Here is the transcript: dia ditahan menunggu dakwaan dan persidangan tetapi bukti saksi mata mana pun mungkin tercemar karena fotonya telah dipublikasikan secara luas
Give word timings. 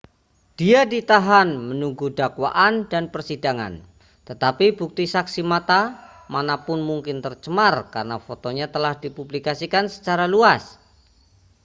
dia 0.59 0.81
ditahan 0.93 1.49
menunggu 1.69 2.07
dakwaan 2.19 2.73
dan 2.91 3.03
persidangan 3.13 3.73
tetapi 4.29 4.67
bukti 4.79 5.05
saksi 5.13 5.41
mata 5.51 5.81
mana 6.33 6.55
pun 6.65 6.79
mungkin 6.89 7.17
tercemar 7.25 7.75
karena 7.93 8.17
fotonya 8.25 8.65
telah 8.75 8.93
dipublikasikan 9.03 9.85
secara 9.95 10.25
luas 10.33 10.63